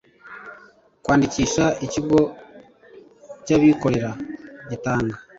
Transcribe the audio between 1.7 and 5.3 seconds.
ikigo cy abikorera gitanga